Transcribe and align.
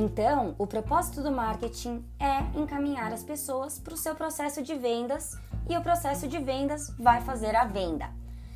Então, 0.00 0.54
o 0.58 0.64
propósito 0.64 1.20
do 1.24 1.32
marketing 1.32 2.04
é 2.20 2.38
encaminhar 2.56 3.12
as 3.12 3.24
pessoas 3.24 3.80
para 3.80 3.94
o 3.94 3.96
seu 3.96 4.14
processo 4.14 4.62
de 4.62 4.72
vendas 4.76 5.36
e 5.68 5.76
o 5.76 5.82
processo 5.82 6.28
de 6.28 6.38
vendas 6.38 6.88
vai 6.96 7.20
fazer 7.20 7.56
a 7.56 7.64
venda. 7.64 8.08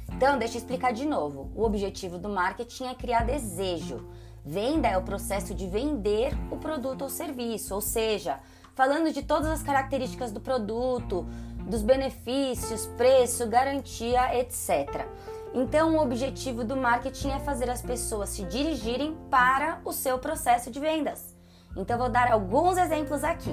Então, 0.09 0.39
deixa 0.39 0.55
eu 0.55 0.59
explicar 0.61 0.93
de 0.93 1.05
novo. 1.05 1.51
O 1.57 1.65
objetivo 1.65 2.17
do 2.17 2.29
marketing 2.29 2.85
é 2.85 2.95
criar 2.95 3.25
desejo. 3.25 4.07
Venda 4.45 4.87
é 4.87 4.97
o 4.97 5.03
processo 5.03 5.53
de 5.53 5.67
vender 5.67 6.33
o 6.49 6.59
produto 6.59 7.03
ou 7.03 7.09
serviço, 7.09 7.75
ou 7.75 7.81
seja, 7.81 8.39
falando 8.77 9.13
de 9.13 9.25
todas 9.25 9.49
as 9.49 9.65
características 9.65 10.31
do 10.31 10.41
produto, 10.41 11.27
dos 11.69 11.83
benefícios, 11.83 12.87
preço, 12.97 13.49
garantia, 13.49 14.39
etc. 14.39 15.09
Então, 15.55 15.97
o 15.97 16.01
objetivo 16.01 16.65
do 16.65 16.77
marketing 16.77 17.31
é 17.31 17.39
fazer 17.39 17.69
as 17.69 17.83
pessoas 17.83 18.31
se 18.31 18.43
dirigirem 18.45 19.15
para 19.29 19.81
o 19.85 19.93
seu 19.93 20.19
processo 20.19 20.71
de 20.71 20.81
vendas. 20.81 21.37
Então, 21.77 21.99
vou 21.99 22.09
dar 22.09 22.31
alguns 22.31 22.77
exemplos 22.77 23.25
aqui. 23.25 23.53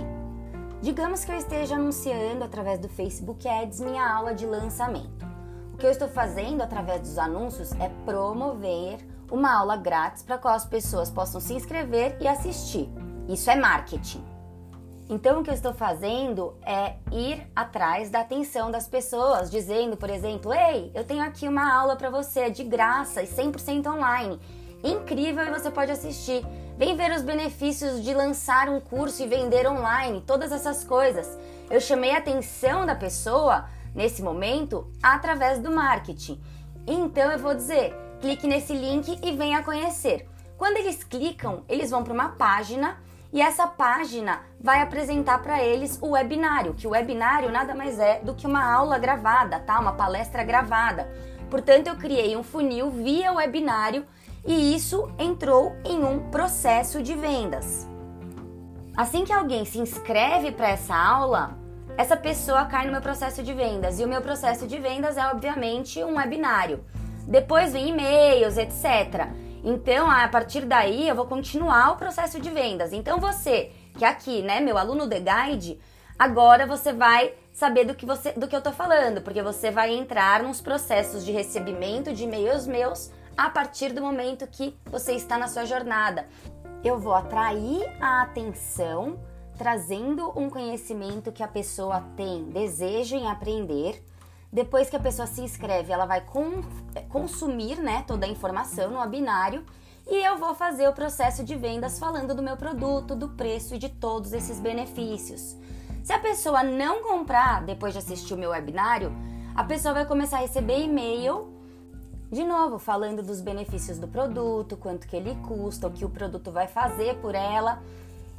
Digamos 0.81 1.25
que 1.25 1.31
eu 1.31 1.37
esteja 1.37 1.75
anunciando 1.75 2.43
através 2.43 2.79
do 2.79 2.87
Facebook 2.87 3.47
Ads 3.47 3.81
minha 3.81 4.07
aula 4.09 4.33
de 4.33 4.45
lançamento. 4.45 5.27
O 5.73 5.77
que 5.77 5.85
eu 5.85 5.91
estou 5.91 6.07
fazendo 6.07 6.61
através 6.61 7.01
dos 7.01 7.17
anúncios 7.17 7.71
é 7.73 7.89
promover 8.05 8.99
uma 9.31 9.57
aula 9.57 9.77
grátis 9.77 10.23
para 10.23 10.37
qual 10.37 10.53
as 10.53 10.65
pessoas 10.65 11.11
possam 11.11 11.39
se 11.39 11.53
inscrever 11.53 12.17
e 12.19 12.27
assistir. 12.27 12.89
Isso 13.27 13.49
é 13.49 13.55
marketing. 13.55 14.23
Então, 15.09 15.39
o 15.39 15.43
que 15.43 15.49
eu 15.49 15.53
estou 15.55 15.73
fazendo 15.73 16.55
é 16.63 16.97
ir 17.11 17.45
atrás 17.55 18.11
da 18.11 18.21
atenção 18.21 18.69
das 18.69 18.87
pessoas, 18.87 19.49
dizendo, 19.49 19.97
por 19.97 20.09
exemplo, 20.09 20.53
Ei, 20.53 20.91
eu 20.93 21.03
tenho 21.03 21.23
aqui 21.23 21.47
uma 21.47 21.73
aula 21.73 21.95
para 21.95 22.11
você 22.11 22.49
de 22.51 22.63
graça 22.63 23.23
e 23.23 23.27
100% 23.27 23.87
online. 23.87 24.39
Incrível 24.83 25.45
e 25.45 25.51
você 25.51 25.69
pode 25.69 25.91
assistir. 25.91 26.45
Vem 26.77 26.95
ver 26.95 27.11
os 27.11 27.21
benefícios 27.21 28.01
de 28.01 28.13
lançar 28.13 28.69
um 28.69 28.79
curso 28.79 29.21
e 29.21 29.27
vender 29.27 29.67
online, 29.67 30.23
todas 30.25 30.51
essas 30.51 30.83
coisas. 30.83 31.27
Eu 31.69 31.81
chamei 31.81 32.11
a 32.11 32.19
atenção 32.19 32.85
da 32.85 32.95
pessoa 32.95 33.65
nesse 33.93 34.21
momento 34.21 34.89
através 35.03 35.59
do 35.59 35.71
marketing. 35.71 36.41
Então, 36.87 37.29
eu 37.29 37.37
vou 37.37 37.53
dizer, 37.53 37.93
clique 38.21 38.47
nesse 38.47 38.73
link 38.73 39.19
e 39.21 39.31
venha 39.35 39.61
conhecer. 39.61 40.25
Quando 40.57 40.77
eles 40.77 41.03
clicam, 41.03 41.63
eles 41.67 41.91
vão 41.91 42.03
para 42.03 42.13
uma 42.13 42.29
página 42.29 42.97
e 43.33 43.41
essa 43.41 43.67
página 43.67 44.41
vai 44.59 44.81
apresentar 44.81 45.41
para 45.41 45.61
eles 45.61 45.99
o 46.01 46.11
webinário, 46.11 46.73
que 46.73 46.87
o 46.87 46.91
webinário 46.91 47.51
nada 47.51 47.75
mais 47.75 47.99
é 47.99 48.19
do 48.19 48.33
que 48.33 48.47
uma 48.47 48.73
aula 48.73 48.97
gravada, 48.97 49.59
tá? 49.59 49.79
Uma 49.79 49.93
palestra 49.93 50.43
gravada. 50.43 51.09
Portanto, 51.49 51.87
eu 51.87 51.95
criei 51.95 52.35
um 52.37 52.43
funil 52.43 52.89
via 52.89 53.33
webinário 53.33 54.05
e 54.45 54.75
isso 54.75 55.11
entrou 55.17 55.75
em 55.85 56.03
um 56.03 56.29
processo 56.29 57.01
de 57.01 57.15
vendas. 57.15 57.87
Assim 58.95 59.23
que 59.23 59.33
alguém 59.33 59.65
se 59.65 59.79
inscreve 59.79 60.51
para 60.51 60.69
essa 60.69 60.95
aula, 60.95 61.57
essa 61.97 62.17
pessoa 62.17 62.65
cai 62.65 62.85
no 62.85 62.91
meu 62.91 63.01
processo 63.01 63.43
de 63.43 63.53
vendas 63.53 63.99
e 63.99 64.03
o 64.03 64.07
meu 64.07 64.21
processo 64.21 64.67
de 64.67 64.77
vendas 64.77 65.17
é 65.17 65.27
obviamente 65.27 66.03
um 66.03 66.15
webinário. 66.15 66.83
Depois 67.27 67.73
vem 67.73 67.89
e-mails, 67.89 68.57
etc. 68.57 69.27
Então, 69.63 70.09
a 70.09 70.27
partir 70.27 70.65
daí, 70.65 71.07
eu 71.07 71.15
vou 71.15 71.25
continuar 71.25 71.91
o 71.91 71.97
processo 71.97 72.39
de 72.39 72.49
vendas. 72.49 72.93
Então, 72.93 73.19
você, 73.19 73.71
que 73.97 74.05
é 74.05 74.07
aqui, 74.07 74.41
né, 74.41 74.59
meu 74.59 74.77
aluno 74.77 75.07
The 75.07 75.19
Guide, 75.19 75.79
agora 76.17 76.65
você 76.65 76.93
vai 76.93 77.33
saber 77.51 77.85
do 77.85 77.93
que, 77.93 78.05
você, 78.05 78.31
do 78.31 78.47
que 78.47 78.55
eu 78.55 78.61
tô 78.61 78.71
falando, 78.71 79.21
porque 79.21 79.41
você 79.41 79.69
vai 79.69 79.93
entrar 79.93 80.41
nos 80.41 80.61
processos 80.61 81.25
de 81.25 81.31
recebimento 81.31 82.13
de 82.13 82.23
e-mails 82.23 82.65
meus 82.65 83.11
a 83.39 83.49
partir 83.49 83.93
do 83.93 84.01
momento 84.01 84.45
que 84.45 84.77
você 84.85 85.13
está 85.13 85.37
na 85.37 85.47
sua 85.47 85.63
jornada. 85.63 86.27
Eu 86.83 86.99
vou 86.99 87.13
atrair 87.13 87.89
a 88.01 88.21
atenção, 88.21 89.17
trazendo 89.57 90.37
um 90.37 90.49
conhecimento 90.49 91.31
que 91.31 91.41
a 91.41 91.47
pessoa 91.47 92.03
tem 92.17 92.49
desejo 92.49 93.15
em 93.15 93.29
aprender 93.29 94.03
depois 94.51 94.89
que 94.89 94.95
a 94.97 94.99
pessoa 94.99 95.25
se 95.25 95.39
inscreve, 95.39 95.93
ela 95.93 96.05
vai 96.05 96.19
com, 96.19 96.61
consumir 97.07 97.77
né, 97.77 98.03
toda 98.05 98.25
a 98.25 98.29
informação 98.29 98.91
no 98.91 99.07
binário 99.07 99.63
e 100.05 100.25
eu 100.25 100.37
vou 100.37 100.53
fazer 100.53 100.89
o 100.89 100.93
processo 100.93 101.41
de 101.41 101.55
vendas 101.55 101.97
falando 101.97 102.35
do 102.35 102.43
meu 102.43 102.57
produto, 102.57 103.15
do 103.15 103.29
preço 103.29 103.75
e 103.75 103.77
de 103.77 103.87
todos 103.87 104.33
esses 104.33 104.59
benefícios. 104.59 105.55
Se 106.03 106.11
a 106.11 106.19
pessoa 106.19 106.61
não 106.61 107.03
comprar 107.03 107.63
depois 107.63 107.93
de 107.93 107.99
assistir 107.99 108.33
o 108.33 108.37
meu 108.37 108.49
webinário, 108.49 109.15
a 109.55 109.63
pessoa 109.63 109.93
vai 109.93 110.05
começar 110.05 110.39
a 110.39 110.41
receber 110.41 110.81
e-mail 110.81 111.58
de 112.31 112.43
novo 112.43 112.77
falando 112.77 113.23
dos 113.23 113.41
benefícios 113.41 113.97
do 113.97 114.07
produto, 114.07 114.77
quanto 114.77 115.07
que 115.07 115.15
ele 115.15 115.35
custa, 115.47 115.87
o 115.87 115.91
que 115.91 116.05
o 116.05 116.09
produto 116.09 116.51
vai 116.51 116.67
fazer 116.67 117.15
por 117.15 117.33
ela 117.33 117.81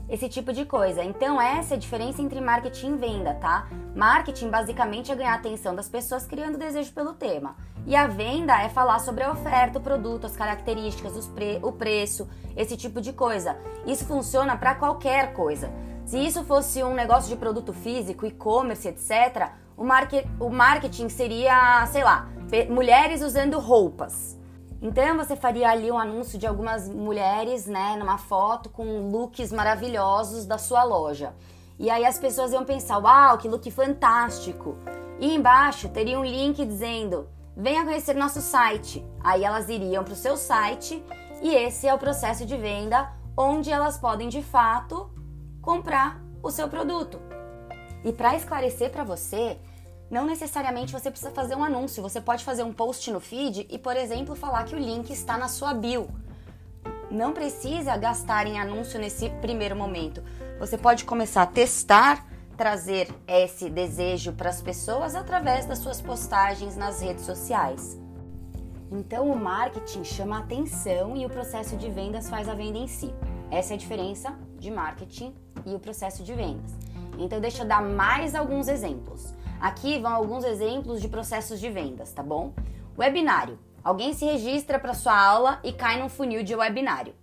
esse 0.08 0.28
tipo 0.28 0.52
de 0.52 0.64
coisa. 0.64 1.04
Então, 1.04 1.40
essa 1.40 1.74
é 1.74 1.76
a 1.76 1.80
diferença 1.80 2.20
entre 2.20 2.40
marketing 2.40 2.94
e 2.94 2.96
venda, 2.96 3.34
tá? 3.34 3.68
Marketing 3.94 4.50
basicamente 4.50 5.12
é 5.12 5.14
ganhar 5.14 5.32
a 5.32 5.36
atenção 5.36 5.74
das 5.74 5.88
pessoas 5.88 6.26
criando 6.26 6.58
desejo 6.58 6.92
pelo 6.92 7.12
tema. 7.12 7.54
E 7.86 7.94
a 7.94 8.06
venda 8.06 8.60
é 8.60 8.68
falar 8.68 8.98
sobre 8.98 9.22
a 9.22 9.30
oferta, 9.30 9.78
o 9.78 9.82
produto, 9.82 10.26
as 10.26 10.36
características, 10.36 11.26
pre 11.28 11.60
o 11.62 11.72
preço, 11.72 12.28
esse 12.56 12.76
tipo 12.76 13.00
de 13.00 13.12
coisa. 13.12 13.56
Isso 13.86 14.04
funciona 14.04 14.56
para 14.56 14.74
qualquer 14.74 15.32
coisa. 15.32 15.70
Se 16.04 16.18
isso 16.18 16.42
fosse 16.44 16.82
um 16.82 16.92
negócio 16.92 17.28
de 17.28 17.36
produto 17.36 17.72
físico, 17.72 18.26
e-commerce, 18.26 18.88
etc., 18.88 19.50
o, 19.76 19.84
market 19.84 20.26
o 20.40 20.50
marketing 20.50 21.08
seria, 21.08 21.86
sei 21.86 22.02
lá, 22.02 22.28
mulheres 22.68 23.22
usando 23.22 23.58
roupas. 23.58 24.38
Então 24.82 25.16
você 25.16 25.36
faria 25.36 25.68
ali 25.68 25.90
um 25.90 25.98
anúncio 25.98 26.38
de 26.38 26.46
algumas 26.46 26.88
mulheres, 26.88 27.66
né, 27.66 27.96
numa 27.98 28.16
foto 28.16 28.70
com 28.70 29.10
looks 29.10 29.52
maravilhosos 29.52 30.46
da 30.46 30.56
sua 30.56 30.82
loja. 30.82 31.34
E 31.78 31.90
aí 31.90 32.04
as 32.04 32.18
pessoas 32.18 32.52
iam 32.52 32.64
pensar: 32.64 32.98
"Uau, 32.98 33.38
que 33.38 33.48
look 33.48 33.70
fantástico!". 33.70 34.76
E 35.18 35.34
embaixo 35.34 35.88
teria 35.88 36.18
um 36.18 36.24
link 36.24 36.64
dizendo: 36.64 37.28
"Venha 37.56 37.84
conhecer 37.84 38.14
nosso 38.14 38.40
site". 38.40 39.04
Aí 39.22 39.44
elas 39.44 39.68
iriam 39.68 40.02
para 40.02 40.14
o 40.14 40.16
seu 40.16 40.36
site 40.36 41.04
e 41.42 41.54
esse 41.54 41.86
é 41.86 41.94
o 41.94 41.98
processo 41.98 42.46
de 42.46 42.56
venda 42.56 43.12
onde 43.36 43.70
elas 43.70 43.98
podem 43.98 44.28
de 44.28 44.42
fato 44.42 45.10
comprar 45.60 46.20
o 46.42 46.50
seu 46.50 46.68
produto. 46.68 47.20
E 48.02 48.12
para 48.12 48.34
esclarecer 48.34 48.90
para 48.90 49.04
você, 49.04 49.58
não 50.10 50.26
necessariamente 50.26 50.92
você 50.92 51.08
precisa 51.08 51.30
fazer 51.30 51.54
um 51.54 51.62
anúncio, 51.62 52.02
você 52.02 52.20
pode 52.20 52.44
fazer 52.44 52.64
um 52.64 52.72
post 52.72 53.10
no 53.12 53.20
feed 53.20 53.66
e, 53.70 53.78
por 53.78 53.96
exemplo, 53.96 54.34
falar 54.34 54.64
que 54.64 54.74
o 54.74 54.78
link 54.78 55.10
está 55.10 55.38
na 55.38 55.46
sua 55.46 55.72
bio. 55.72 56.08
Não 57.08 57.32
precisa 57.32 57.96
gastar 57.96 58.46
em 58.46 58.58
anúncio 58.58 58.98
nesse 58.98 59.30
primeiro 59.40 59.76
momento. 59.76 60.22
Você 60.58 60.76
pode 60.76 61.04
começar 61.04 61.42
a 61.42 61.46
testar, 61.46 62.26
trazer 62.56 63.08
esse 63.26 63.70
desejo 63.70 64.32
para 64.32 64.50
as 64.50 64.60
pessoas 64.60 65.14
através 65.14 65.64
das 65.64 65.78
suas 65.78 66.00
postagens 66.00 66.76
nas 66.76 67.00
redes 67.00 67.24
sociais. 67.24 67.98
Então, 68.90 69.30
o 69.30 69.38
marketing 69.38 70.02
chama 70.02 70.38
a 70.38 70.40
atenção 70.40 71.16
e 71.16 71.24
o 71.24 71.30
processo 71.30 71.76
de 71.76 71.88
vendas 71.88 72.28
faz 72.28 72.48
a 72.48 72.54
venda 72.54 72.78
em 72.78 72.88
si. 72.88 73.14
Essa 73.48 73.74
é 73.74 73.76
a 73.76 73.78
diferença 73.78 74.36
de 74.58 74.70
marketing 74.70 75.32
e 75.64 75.72
o 75.72 75.78
processo 75.78 76.24
de 76.24 76.34
vendas. 76.34 76.72
Então, 77.16 77.40
deixa 77.40 77.62
eu 77.62 77.68
dar 77.68 77.82
mais 77.82 78.34
alguns 78.34 78.66
exemplos. 78.66 79.32
Aqui 79.60 79.98
vão 79.98 80.12
alguns 80.12 80.42
exemplos 80.42 81.02
de 81.02 81.08
processos 81.08 81.60
de 81.60 81.68
vendas, 81.68 82.12
tá 82.12 82.22
bom? 82.22 82.52
Webinário. 82.98 83.58
Alguém 83.84 84.14
se 84.14 84.24
registra 84.24 84.78
para 84.78 84.94
sua 84.94 85.18
aula 85.18 85.60
e 85.62 85.72
cai 85.72 86.00
num 86.00 86.08
funil 86.08 86.42
de 86.42 86.54
webinário. 86.54 87.14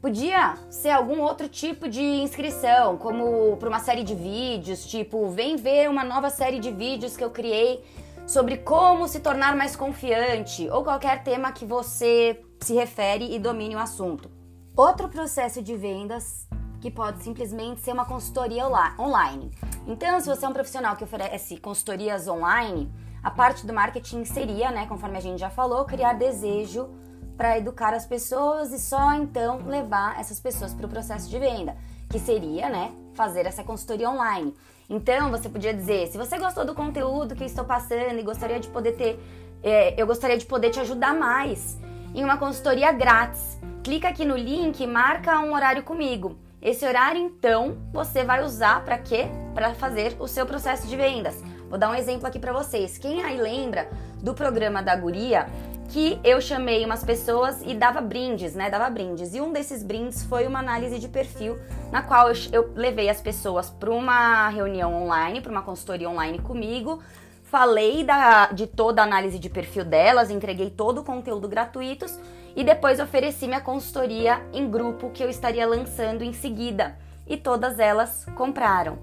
Podia 0.00 0.56
ser 0.68 0.90
algum 0.90 1.20
outro 1.20 1.48
tipo 1.48 1.88
de 1.88 2.02
inscrição, 2.02 2.96
como 2.96 3.56
para 3.56 3.68
uma 3.68 3.78
série 3.78 4.02
de 4.02 4.14
vídeos, 4.14 4.84
tipo, 4.84 5.28
vem 5.28 5.56
ver 5.56 5.88
uma 5.88 6.02
nova 6.02 6.28
série 6.28 6.58
de 6.58 6.70
vídeos 6.72 7.16
que 7.16 7.22
eu 7.22 7.30
criei 7.30 7.84
sobre 8.26 8.56
como 8.58 9.06
se 9.06 9.20
tornar 9.20 9.56
mais 9.56 9.76
confiante, 9.76 10.68
ou 10.70 10.82
qualquer 10.82 11.22
tema 11.22 11.52
que 11.52 11.64
você 11.64 12.42
se 12.60 12.74
refere 12.74 13.34
e 13.34 13.38
domine 13.38 13.76
o 13.76 13.78
assunto. 13.78 14.30
Outro 14.76 15.08
processo 15.08 15.62
de 15.62 15.76
vendas 15.76 16.48
que 16.82 16.90
pode 16.90 17.22
simplesmente 17.22 17.80
ser 17.80 17.92
uma 17.92 18.04
consultoria 18.04 18.66
online. 18.98 19.52
Então, 19.86 20.20
se 20.20 20.28
você 20.28 20.44
é 20.44 20.48
um 20.48 20.52
profissional 20.52 20.96
que 20.96 21.04
oferece 21.04 21.56
consultorias 21.56 22.26
online, 22.26 22.92
a 23.22 23.30
parte 23.30 23.64
do 23.64 23.72
marketing 23.72 24.24
seria, 24.24 24.72
né, 24.72 24.84
conforme 24.86 25.16
a 25.16 25.20
gente 25.20 25.38
já 25.38 25.48
falou, 25.48 25.84
criar 25.84 26.14
desejo 26.14 26.90
para 27.36 27.56
educar 27.56 27.94
as 27.94 28.04
pessoas 28.04 28.72
e 28.72 28.80
só 28.80 29.14
então 29.14 29.60
levar 29.64 30.18
essas 30.18 30.40
pessoas 30.40 30.74
para 30.74 30.84
o 30.84 30.88
processo 30.88 31.30
de 31.30 31.38
venda, 31.38 31.76
que 32.10 32.18
seria, 32.18 32.68
né, 32.68 32.92
fazer 33.14 33.46
essa 33.46 33.62
consultoria 33.62 34.10
online. 34.10 34.52
Então, 34.90 35.30
você 35.30 35.48
podia 35.48 35.72
dizer, 35.72 36.08
se 36.08 36.18
você 36.18 36.36
gostou 36.36 36.64
do 36.64 36.74
conteúdo 36.74 37.36
que 37.36 37.44
estou 37.44 37.64
passando 37.64 38.18
e 38.18 38.22
gostaria 38.24 38.58
de 38.58 38.66
poder 38.66 38.92
ter, 38.96 39.20
é, 39.62 39.94
eu 39.96 40.04
gostaria 40.04 40.36
de 40.36 40.44
poder 40.44 40.70
te 40.70 40.80
ajudar 40.80 41.14
mais 41.14 41.78
em 42.12 42.24
uma 42.24 42.36
consultoria 42.36 42.90
grátis. 42.90 43.56
Clica 43.84 44.08
aqui 44.08 44.24
no 44.24 44.36
link 44.36 44.80
e 44.80 44.86
marca 44.86 45.38
um 45.38 45.54
horário 45.54 45.84
comigo. 45.84 46.36
Esse 46.62 46.86
horário, 46.86 47.20
então, 47.20 47.76
você 47.92 48.22
vai 48.22 48.44
usar 48.44 48.84
para 48.84 48.96
quê? 48.96 49.26
Para 49.52 49.74
fazer 49.74 50.14
o 50.20 50.28
seu 50.28 50.46
processo 50.46 50.86
de 50.86 50.96
vendas. 50.96 51.42
Vou 51.68 51.76
dar 51.76 51.90
um 51.90 51.94
exemplo 51.94 52.24
aqui 52.24 52.38
para 52.38 52.52
vocês. 52.52 52.96
Quem 52.96 53.20
aí 53.20 53.36
lembra 53.36 53.90
do 54.22 54.32
programa 54.32 54.80
da 54.80 54.94
Guria, 54.94 55.48
que 55.88 56.20
eu 56.22 56.40
chamei 56.40 56.84
umas 56.84 57.02
pessoas 57.02 57.60
e 57.66 57.74
dava 57.74 58.00
brindes, 58.00 58.54
né? 58.54 58.70
Dava 58.70 58.88
brindes. 58.88 59.34
E 59.34 59.40
um 59.40 59.52
desses 59.52 59.82
brindes 59.82 60.22
foi 60.22 60.46
uma 60.46 60.60
análise 60.60 61.00
de 61.00 61.08
perfil, 61.08 61.58
na 61.90 62.00
qual 62.00 62.28
eu, 62.52 62.70
levei 62.76 63.10
as 63.10 63.20
pessoas 63.20 63.68
para 63.68 63.90
uma 63.90 64.48
reunião 64.48 64.94
online, 64.94 65.40
para 65.40 65.50
uma 65.50 65.62
consultoria 65.62 66.08
online 66.08 66.38
comigo. 66.38 67.02
Falei 67.42 68.04
da, 68.04 68.52
de 68.52 68.68
toda 68.68 69.02
a 69.02 69.04
análise 69.04 69.36
de 69.36 69.50
perfil 69.50 69.84
delas, 69.84 70.30
entreguei 70.30 70.70
todo 70.70 71.00
o 71.00 71.04
conteúdo 71.04 71.48
gratuitos 71.48 72.16
e 72.54 72.62
depois 72.62 73.00
ofereci 73.00 73.46
minha 73.46 73.60
consultoria 73.60 74.42
em 74.52 74.70
grupo 74.70 75.10
que 75.10 75.22
eu 75.22 75.30
estaria 75.30 75.66
lançando 75.66 76.22
em 76.22 76.32
seguida. 76.32 76.96
E 77.26 77.36
todas 77.36 77.78
elas 77.78 78.26
compraram. 78.36 78.98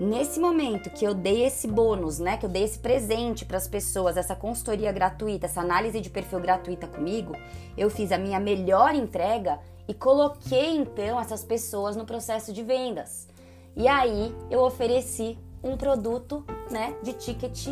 Nesse 0.00 0.40
momento 0.40 0.90
que 0.90 1.04
eu 1.04 1.14
dei 1.14 1.44
esse 1.44 1.68
bônus, 1.68 2.18
né, 2.18 2.36
que 2.36 2.44
eu 2.44 2.50
dei 2.50 2.64
esse 2.64 2.78
presente 2.80 3.44
para 3.44 3.56
as 3.56 3.68
pessoas, 3.68 4.16
essa 4.16 4.34
consultoria 4.34 4.90
gratuita, 4.90 5.46
essa 5.46 5.60
análise 5.60 6.00
de 6.00 6.10
perfil 6.10 6.40
gratuita 6.40 6.88
comigo, 6.88 7.36
eu 7.76 7.88
fiz 7.88 8.10
a 8.10 8.18
minha 8.18 8.40
melhor 8.40 8.92
entrega 8.92 9.60
e 9.86 9.94
coloquei 9.94 10.76
então 10.76 11.20
essas 11.20 11.44
pessoas 11.44 11.94
no 11.94 12.04
processo 12.04 12.52
de 12.52 12.62
vendas. 12.62 13.28
E 13.76 13.86
aí 13.86 14.34
eu 14.50 14.60
ofereci 14.60 15.38
um 15.62 15.76
produto, 15.76 16.44
né, 16.70 16.96
de 17.02 17.12
ticket, 17.12 17.68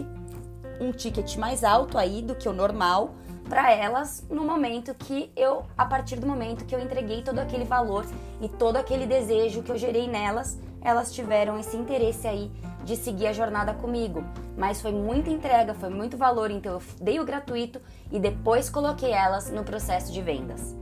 um 0.80 0.92
ticket 0.92 1.36
mais 1.36 1.64
alto 1.64 1.98
aí 1.98 2.22
do 2.22 2.36
que 2.36 2.48
o 2.48 2.52
normal 2.52 3.14
para 3.48 3.72
elas 3.72 4.24
no 4.30 4.44
momento 4.44 4.94
que 4.94 5.30
eu, 5.36 5.64
a 5.76 5.84
partir 5.84 6.16
do 6.16 6.26
momento 6.26 6.64
que 6.64 6.74
eu 6.74 6.80
entreguei 6.80 7.22
todo 7.22 7.38
aquele 7.38 7.64
valor 7.64 8.06
e 8.40 8.48
todo 8.48 8.76
aquele 8.76 9.06
desejo 9.06 9.62
que 9.62 9.70
eu 9.70 9.78
gerei 9.78 10.06
nelas 10.06 10.58
elas 10.82 11.12
tiveram 11.12 11.58
esse 11.58 11.76
interesse 11.76 12.26
aí 12.26 12.50
de 12.84 12.96
seguir 12.96 13.28
a 13.28 13.32
jornada 13.32 13.72
comigo. 13.72 14.24
Mas 14.56 14.82
foi 14.82 14.92
muita 14.92 15.30
entrega, 15.30 15.74
foi 15.74 15.88
muito 15.88 16.16
valor, 16.16 16.50
então 16.50 16.72
eu 16.72 16.82
dei 17.00 17.20
o 17.20 17.24
gratuito 17.24 17.80
e 18.10 18.18
depois 18.18 18.68
coloquei 18.68 19.12
elas 19.12 19.50
no 19.50 19.64
processo 19.64 20.12
de 20.12 20.20
vendas. 20.20 20.81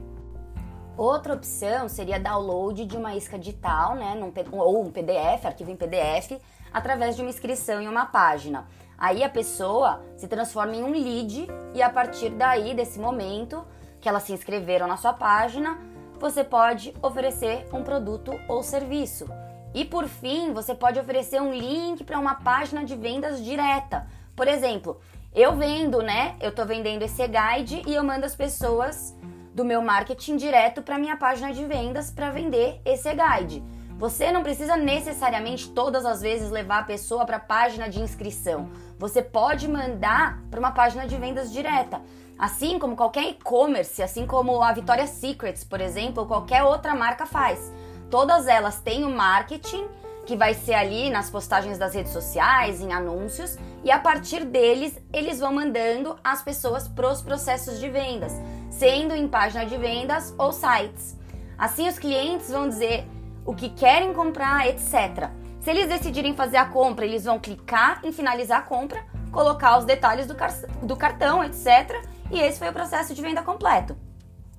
Outra 1.01 1.33
opção 1.33 1.89
seria 1.89 2.19
download 2.19 2.85
de 2.85 2.95
uma 2.95 3.15
isca 3.15 3.39
digital, 3.39 3.95
né, 3.95 4.13
num, 4.13 4.31
ou 4.59 4.83
um 4.83 4.91
PDF, 4.91 5.45
arquivo 5.45 5.71
em 5.71 5.75
PDF, 5.75 6.39
através 6.71 7.15
de 7.15 7.23
uma 7.23 7.31
inscrição 7.31 7.81
em 7.81 7.87
uma 7.87 8.05
página. 8.05 8.67
Aí 8.99 9.23
a 9.23 9.29
pessoa 9.29 9.99
se 10.15 10.27
transforma 10.27 10.75
em 10.75 10.83
um 10.83 10.91
lead 10.91 11.47
e 11.73 11.81
a 11.81 11.89
partir 11.89 12.29
daí, 12.29 12.75
desse 12.75 12.99
momento 12.99 13.65
que 13.99 14.07
elas 14.07 14.21
se 14.21 14.31
inscreveram 14.31 14.85
na 14.85 14.95
sua 14.95 15.11
página, 15.11 15.75
você 16.19 16.43
pode 16.43 16.93
oferecer 17.01 17.65
um 17.73 17.81
produto 17.81 18.39
ou 18.47 18.61
serviço. 18.61 19.27
E 19.73 19.83
por 19.83 20.07
fim, 20.07 20.53
você 20.53 20.75
pode 20.75 20.99
oferecer 20.99 21.41
um 21.41 21.51
link 21.51 22.03
para 22.03 22.19
uma 22.19 22.35
página 22.35 22.85
de 22.85 22.95
vendas 22.95 23.43
direta. 23.43 24.05
Por 24.35 24.47
exemplo, 24.47 25.01
eu 25.33 25.55
vendo, 25.55 26.03
né? 26.03 26.35
Eu 26.39 26.53
tô 26.53 26.63
vendendo 26.63 27.01
esse 27.01 27.27
guide 27.27 27.81
e 27.87 27.95
eu 27.95 28.03
mando 28.03 28.23
as 28.23 28.35
pessoas 28.35 29.19
do 29.53 29.65
meu 29.65 29.81
marketing 29.81 30.37
direto 30.37 30.81
para 30.81 30.97
minha 30.97 31.17
página 31.17 31.53
de 31.53 31.65
vendas 31.65 32.09
para 32.09 32.31
vender 32.31 32.81
esse 32.85 33.09
guide. 33.13 33.63
Você 33.97 34.31
não 34.31 34.41
precisa 34.41 34.75
necessariamente 34.75 35.69
todas 35.69 36.05
as 36.05 36.21
vezes 36.21 36.49
levar 36.49 36.79
a 36.79 36.85
pessoa 36.85 37.23
para 37.25 37.37
a 37.37 37.39
página 37.39 37.87
de 37.87 37.99
inscrição. 37.99 38.69
Você 38.97 39.21
pode 39.21 39.67
mandar 39.67 40.41
para 40.49 40.59
uma 40.59 40.71
página 40.71 41.05
de 41.05 41.15
vendas 41.17 41.51
direta. 41.51 42.01
Assim 42.35 42.79
como 42.79 42.95
qualquer 42.95 43.29
e-commerce, 43.29 44.01
assim 44.01 44.25
como 44.25 44.59
a 44.63 44.73
Victoria's 44.73 45.11
Secrets, 45.11 45.63
por 45.63 45.79
exemplo, 45.79 46.23
ou 46.23 46.27
qualquer 46.27 46.63
outra 46.63 46.95
marca 46.95 47.27
faz. 47.27 47.71
Todas 48.09 48.47
elas 48.47 48.79
têm 48.79 49.03
o 49.03 49.09
marketing, 49.11 49.85
que 50.25 50.35
vai 50.35 50.55
ser 50.55 50.73
ali 50.73 51.09
nas 51.09 51.29
postagens 51.29 51.77
das 51.77 51.93
redes 51.93 52.11
sociais, 52.11 52.81
em 52.81 52.91
anúncios, 52.93 53.57
e 53.83 53.91
a 53.91 53.99
partir 53.99 54.45
deles 54.45 54.99
eles 55.13 55.39
vão 55.39 55.53
mandando 55.53 56.17
as 56.23 56.41
pessoas 56.41 56.87
para 56.87 57.11
os 57.11 57.21
processos 57.21 57.79
de 57.79 57.89
vendas, 57.89 58.33
sendo 58.71 59.13
em 59.13 59.27
página 59.27 59.65
de 59.65 59.77
vendas 59.77 60.33
ou 60.39 60.51
sites. 60.51 61.15
Assim 61.57 61.87
os 61.87 61.99
clientes 61.99 62.49
vão 62.49 62.67
dizer 62.67 63.05
o 63.45 63.53
que 63.53 63.69
querem 63.69 64.13
comprar, 64.13 64.67
etc. 64.67 65.29
Se 65.59 65.69
eles 65.69 65.87
decidirem 65.87 66.35
fazer 66.35 66.57
a 66.57 66.65
compra, 66.65 67.05
eles 67.05 67.25
vão 67.25 67.39
clicar 67.39 67.99
em 68.03 68.11
finalizar 68.11 68.59
a 68.59 68.63
compra, 68.63 69.05
colocar 69.31 69.77
os 69.77 69.85
detalhes 69.85 70.25
do, 70.25 70.33
car 70.33 70.51
do 70.81 70.95
cartão, 70.95 71.43
etc. 71.43 72.03
E 72.31 72.39
esse 72.39 72.57
foi 72.57 72.69
o 72.69 72.73
processo 72.73 73.13
de 73.13 73.21
venda 73.21 73.43
completo. 73.43 73.95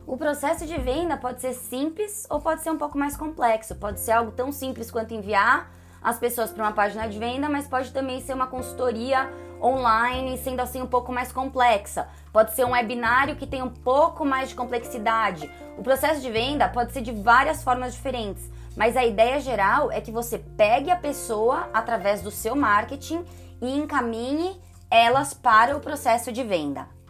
O 0.07 0.17
processo 0.17 0.67
de 0.67 0.79
venda 0.79 1.17
pode 1.17 1.41
ser 1.41 1.55
simples 1.55 2.27
ou 2.29 2.41
pode 2.41 2.63
ser 2.63 2.71
um 2.71 2.79
pouco 2.79 2.99
mais 2.99 3.17
complexo. 3.17 3.75
Pode 3.77 3.99
ser 3.99 4.13
algo 4.13 4.31
tão 4.31 4.53
simples 4.53 4.91
quanto 4.91 5.15
enviar 5.15 5.71
as 6.03 6.19
pessoas 6.19 6.51
para 6.51 6.65
uma 6.65 6.73
página 6.73 7.09
de 7.09 7.19
venda, 7.19 7.49
mas 7.49 7.67
pode 7.67 7.93
também 7.93 8.21
ser 8.21 8.35
uma 8.35 8.47
consultoria 8.47 9.31
online, 9.63 10.37
sendo 10.39 10.61
assim 10.61 10.83
um 10.83 10.87
pouco 10.87 11.13
mais 11.13 11.31
complexa. 11.31 12.09
Pode 12.33 12.53
ser 12.53 12.65
um 12.65 12.73
webinário 12.73 13.37
que 13.37 13.47
tem 13.47 13.63
um 13.63 13.71
pouco 13.71 14.25
mais 14.25 14.49
de 14.49 14.55
complexidade. 14.55 15.51
O 15.79 15.83
processo 15.83 16.21
de 16.21 16.31
venda 16.31 16.69
pode 16.69 16.93
ser 16.93 17.03
de 17.03 17.13
várias 17.13 17.63
formas 17.63 17.95
diferentes, 17.95 18.51
mas 18.77 18.97
a 18.97 19.05
ideia 19.05 19.39
geral 19.41 19.93
é 19.93 20.01
que 20.01 20.11
você 20.11 20.39
pegue 20.39 20.91
a 20.91 20.97
pessoa 20.97 21.69
através 21.73 22.23
do 22.23 22.31
seu 22.31 22.57
marketing 22.57 23.25
e 23.61 23.77
encaminhe 23.77 24.61
elas 24.91 25.33
para 25.33 25.77
o 25.77 25.81
processo 25.81 26.33
de 26.33 26.43
venda. 26.43 27.02